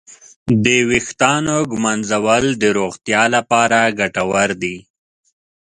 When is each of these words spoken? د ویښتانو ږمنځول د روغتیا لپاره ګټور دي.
د 0.63 0.65
ویښتانو 0.89 1.55
ږمنځول 1.71 2.43
د 2.61 2.65
روغتیا 2.79 3.23
لپاره 3.35 3.79
ګټور 3.99 4.49
دي. 4.61 4.77